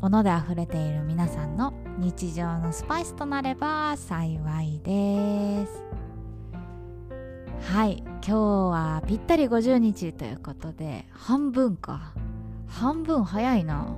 [0.00, 5.82] 物で溢れている皆さんの日常のスパイスとなれば幸いです。
[7.72, 12.12] はい今日はぴったり50日ということで半分か。
[12.66, 13.96] 半分早いな。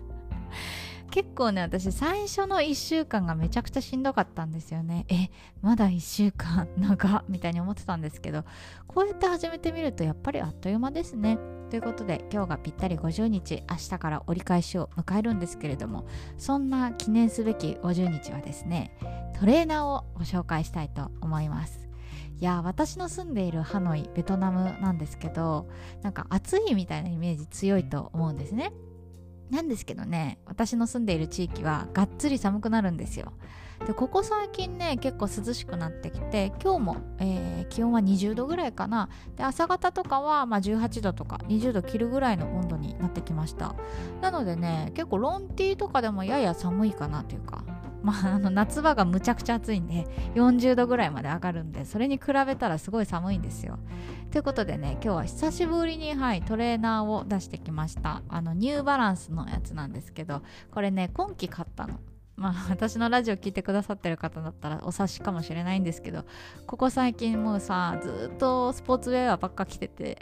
[1.10, 5.06] 結構ね私最初の1週間がめちゃくちゃしんどかったんですよね。
[5.08, 5.30] え
[5.62, 8.44] まだ1週間長みたいに思ってたんですけど
[8.86, 11.38] こうやって始めてみるとやっぱりあっという間ですね。
[11.70, 16.04] ということで今日がぴったり50日明日から折り返しを迎えるんですけれども
[16.36, 18.96] そんな記念すべき50日はですね
[19.38, 21.88] トレーナーをご紹介したいと思います。
[22.40, 25.68] いや私の住んでいるハノイベトナムなんですけど
[26.02, 28.72] なんか暑いみたいなイメージ強いと思うんですね。
[29.50, 33.32] なんですけどね私の住んでいる地域はがっつり寒くなるんですよ。
[33.86, 39.08] でここ最近ね結構涼しくなってきて今日も、えー、気温は20度ぐらいかな。
[39.36, 43.74] で朝方とかは、まあ、18度とか20度切るぐらいの温度になってきました。
[44.20, 47.64] なのでね結構ロンティーとかでもやや寒いかなというか
[48.02, 53.78] まあ、あの夏場がむちゃくちゃ暑いんで40度ぐらいまで上がるんでそれに比べたらすごい寒いんですよ。
[54.30, 61.98] ということでね今日は久しぶりに、はい、トレーナーを出してきましたあのニューバランスのやつなんですけどこれね今季買ったの。
[62.36, 66.24] まあ私のラジオ聞いてくださってる方だったらお察しかもしれないんですけど
[66.66, 70.18] ここ最近もうさずっとスポーツウェアばっか着てて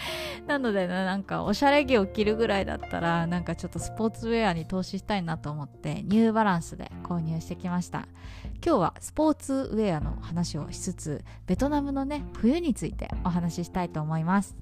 [0.46, 8.06] なのでね、なんかおしゃれ着を着るぐらいだったら、なんかちょっとスポーツウェアに投資したいなと思って、ニューバランスで購入してきました。
[8.64, 14.56] 今日はスポーツウェアの話をしつつ、ベトナムのね、冬についてお話ししたいと思います。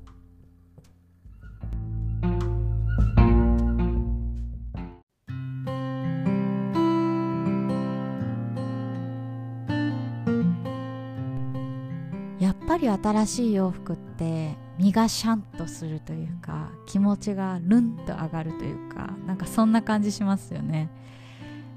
[12.40, 20.90] やっぱり新しい洋服って身がシャンとするというか気持ちがルンと上がるというかなんかそんな感じしますよね。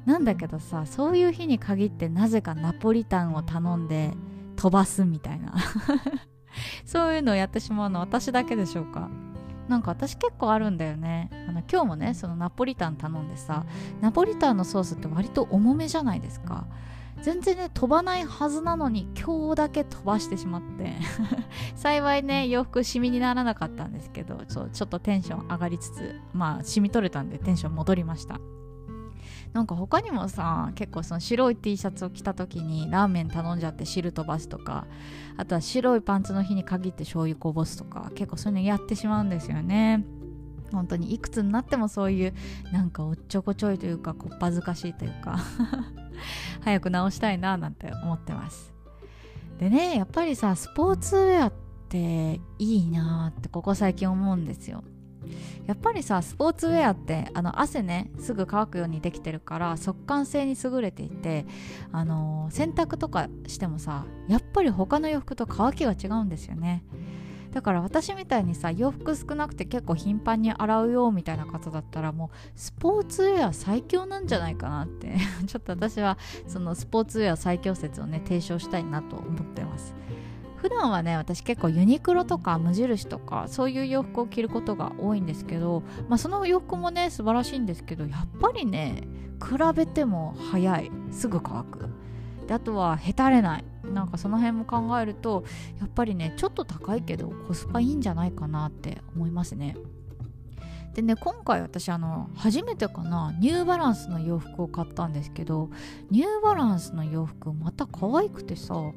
[0.06, 4.14] なんだけどさそういう日に限ってなぜかナポリタンを頼んで
[4.56, 5.54] 飛ばすみたいな。
[6.86, 9.10] そういうのをやってしまうの私だけでしょうか。
[9.68, 11.30] なんか私結構あるんだよね。
[11.48, 13.66] あの今日もねそのナポリタン頼んでさ
[14.02, 16.66] ナポリタンのソースって割と重めじゃないですか。
[17.22, 20.96] 全然ね飛ばないはずなのに今日だけ飛ばしてしまって。
[21.76, 28.40] 幸いね洋服シミにならなかったんですけどちょちょっとテンション上がりつつまあシミ取れたんでテンション戻りました。
[29.54, 34.86] なんか他にもさ結構その白い T シャツを着た時にラーメン頼んじゃって汁飛ばすとか
[35.38, 40.06] あとは白いパンツの日に限って醤油こぼすとか結構そういうのやってしまうんですよね。
[40.72, 42.34] 本当にいくつになってもそういう
[42.72, 45.38] なんかおっちょこちょいというかこっぱずかしいというか。
[46.62, 48.74] 早く直したいななんて思ってます。
[49.60, 51.54] でねやっぱりさスポーツウェアっ
[51.90, 54.84] ていいなってここ最近思うんですよ。
[55.66, 61.46] やっぱりさスポーツウェアってあの汗ねすぐ乾くようにできてるから速乾性に優れていて
[61.92, 66.84] あの洗濯とかしてもさやっぱり他の洋服と乾きが違うんですよね。
[67.58, 75.18] だから私みたいにさ洋服少なくて結構頻繁に洗うよみたいな方だったらもうスポーツウェア最強なんじゃないかなって。
[75.48, 79.96] ちょっと私はそのスポーツウェア最強説をね提唱したいなと思ってます。
[80.58, 89.02] 普段はね私結構ユニクロとか無印とかそういう洋服を着ることが多いんですけど、まあ、その洋服もね素晴らしいんですけどやっぱりね
[89.44, 90.92] 比べても早い。
[91.10, 91.90] すぐ乾く。
[92.46, 93.66] であとはへたれない。
[93.94, 95.44] なんかその辺も考えると
[95.80, 99.76] やっぱりねちょっと高いけどコスパいいんじゃないかなって思いますね。
[100.98, 105.70] でね今回私あの初めてかなニューバランスの洋服を買ったんですけど
[106.10, 108.96] ニューバランスの洋服また可愛くてさも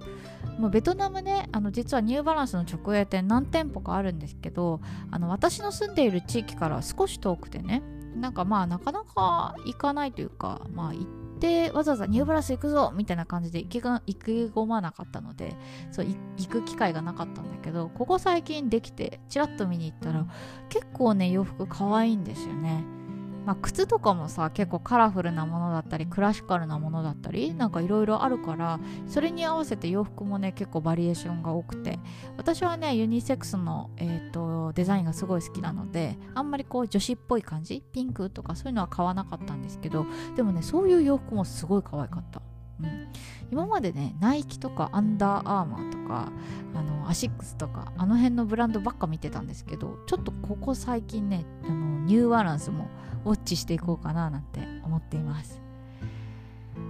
[0.69, 7.83] うベトナムねあの実はニューバランスの直営店何店舗かあるんですけどあの私の住んでいる地域から少し遠くてね
[8.17, 11.05] なんかまあなかなか行かないというかまあ行っ
[11.41, 15.57] てわざわざニューブラス行くぞみたいな感じで意気込まなかったので
[15.91, 16.07] そう
[16.37, 20.27] 行く機会がなかったんだけどここ最近できてちらっと見に行ったら
[20.69, 23.00] 結構ね洋服可愛いんですよね。
[23.47, 31.99] まあ、靴とかもさ結構カラフルなものだったりクラシカルなものだったりなんかいろいろあるからそれに合わせて洋服もね結構バリエーションが多くて
[32.37, 42.43] 私はねユニセックスの、えーと、デザインがすごい好きなのであんまりこう女子っぽい感じピンクとかそういうのは買わなかったんですけどでもねそういう洋服もすごい可愛かった。
[42.83, 43.09] うん、
[43.51, 46.33] 今までねナイキとかアンダーアーマーとか
[46.75, 52.89] あのアシックスとかあの辺のブランドばっか見てたんですけどちょっとここ最近ねあのニューバランスも
[53.25, 55.61] ウォッチしていこうかななんて思っています。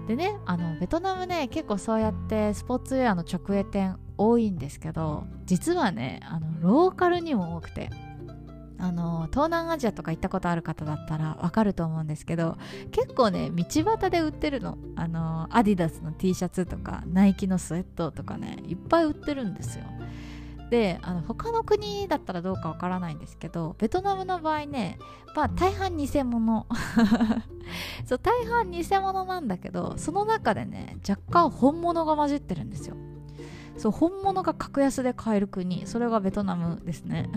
[0.07, 7.91] でねあのベトナムね結構そうやってスポーツウェアの直営店多いんですけど実はねあのローカルにも多くて。
[8.81, 12.57] あの東南アジアとか行ったことある方だったらわかると思うんですけど
[12.91, 14.79] 結構ね道端で売ってるの。
[14.97, 19.85] あのアディダスの T シャツとかナイキのスウェットとかねいっぱい売ってるんですよ。
[20.71, 24.99] であの他の国だったらどうかわからないんですけどベトナムの場合ね、
[25.35, 26.67] まあ、大半偽物。
[28.07, 32.97] そう大半偽物なんだけどその中でね若干本物が混じってるんですよ。
[33.81, 35.87] そう本物が格安で買える国。
[35.87, 37.31] それがベトナムですね。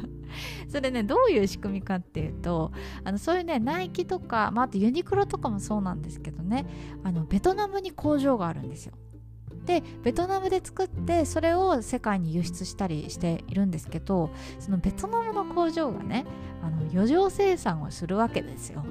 [0.68, 2.72] それねどういう仕組みかっていうと
[3.04, 6.66] あのそういうねナイキとか、まあ、あとユニクロとかもそうなんですけどね。
[7.04, 8.92] あのベトナムに工場があるんですよ。
[9.64, 16.26] でベトナムで作ってそれを世界に輸出したりしているんですけどそのベトナムの工場がね
[16.62, 18.84] あの余剰生産をするわけですよ。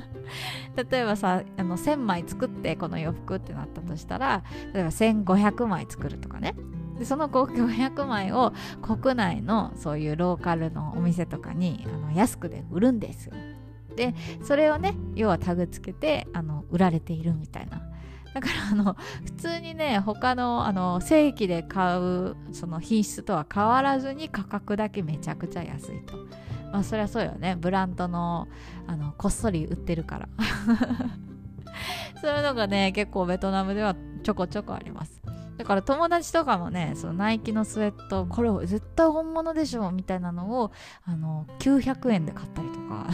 [0.90, 4.42] 例えばさあの1000枚作ってこの洋服ってなったとしたら
[4.74, 6.54] 例えば1500枚作るとかね。
[6.98, 8.52] でその500枚を
[8.82, 13.34] 国内のそういうローカルのお店とかにあの安くで売るんですよ。
[13.96, 17.82] でそれをね要はタグつけてあの売られているみたいな。
[18.34, 26.14] だからあの普通にね他のあの正規で買うその品質とは変わらずに価格だけめちゃくちゃ安いと。
[26.72, 27.56] まあそりゃそうよね。
[27.58, 28.48] ブランドの
[28.86, 30.28] あのこっそり売ってるから。
[32.20, 35.22] そういうのがね結構ベトナムではちょこちょこあります。
[35.56, 40.72] だから友達とかもねそのナイキのスウェットこれ絶対本物でしょみたいなのを
[41.04, 43.06] あの900円で買ったりとか。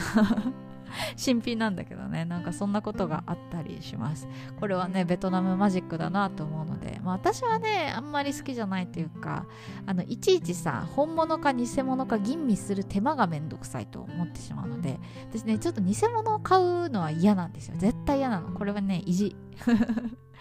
[1.16, 4.28] 新品なんだけどねなんかそんなことがあったりします。
[4.58, 9.46] これはねベトナムマジックだなと思うので、まあ、私はねあんまり好きじゃないというか
[9.86, 14.98] あのいちいちさ本物か偽物か吟味する手間がめんどくさいと思ってしまうので
[15.30, 17.76] 私ねちょっと偽物を買うのは嫌なんですよ。
[17.78, 18.52] 絶対嫌なの。
[18.52, 19.36] これはね意地。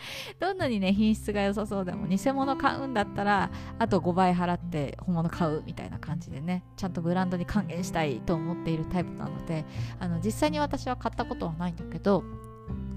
[0.39, 9.65] どんなにね品質が良さそうでも偽物買うんだったらあと5倍払って本物買うみたいな感じでねちゃんとブランドに還元したいと思っているタイプなので
[9.99, 12.23] あの実際に私は買ったことはないんだけど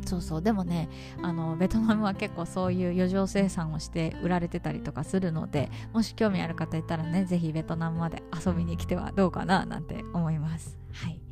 [0.06, 0.88] そうそうでもね
[1.22, 10.78] あのベトナムは結構そういう余剰生産をして売られてたりとかするのでもし興味ある方いたらね是非ベトナムまで遊びに来てはどうかななんて思います。
[10.92, 11.25] はい。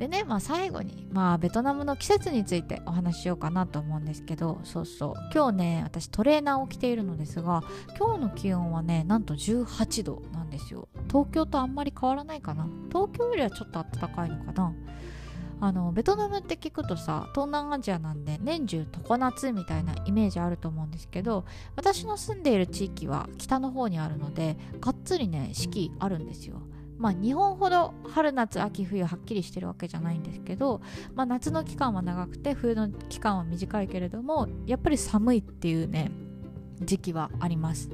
[0.00, 5.14] でね、まあ、最後に、まあ、ベトナムの季節についてお話ししようかなと思うんですけどそうそう。
[5.34, 7.62] 今日ね私トレーナーを着ているのですが
[7.98, 10.88] 今日の気温はねなんと18度なんですよ。
[11.08, 12.66] 東京とあんまり変わらないかな。
[12.88, 14.74] 東京よりはちょっと暖かいのかな。
[15.60, 21.44] あのベトナムって聞くとさ東南アジアなんで年中常夏みたいなイメージあると思うんですけど
[21.76, 26.62] 私の住んでいる地域は北の方にあるのでがっつりね四季あるんですよ。
[27.00, 30.82] まあ、日本ほど春夏秋冬はっきりしてるわけじゃないんですけど、
[31.14, 36.10] まあ、夏の期間は長くて冬の期間は短いけれどもやっぱり寒いっていうね
[36.82, 37.88] 時期はあります。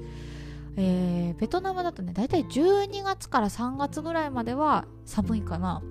[0.76, 5.82] えー、ベトナムだとね大体12月から3月ぐらいまでは寒いかな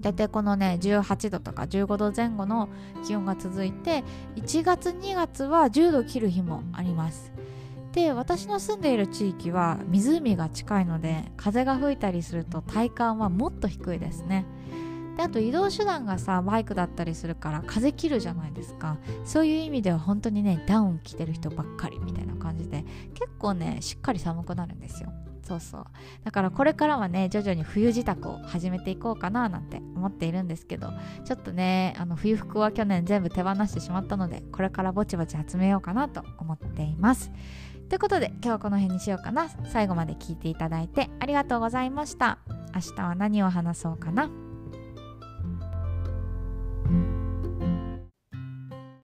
[0.00, 2.68] 大体このね18度とか15度前後の
[3.06, 4.04] 気温が続いて
[4.36, 7.32] 1月2月は10度切る日もあります
[7.92, 14.46] で私の住んでいる地域は湖が近いので風が吹いたりすると体感はもっと低いですね。
[15.16, 18.96] であと移動手段がさバイクだったりするから風切るじゃないですか。
[19.24, 25.12] そういう意味では本当にねダウン着てる人ばっかりみたいな感じで結構ねしっかり寒くなるんですよ。
[25.42, 25.84] そうそう。
[26.24, 30.92] だからこれからはね徐々に冬支度を始めていこうかななんて思っているんですけど
[31.24, 37.30] ちょっとねあの冬服は去年全部手放してしまったのでこれからぼちぼち集めようかなと思っています。
[37.92, 39.50] ということで今日はこの辺にしようかな。
[39.70, 42.38] 最後まで聞いていただいてありがとうございました。
[42.74, 44.30] 明日は何を話そうかな。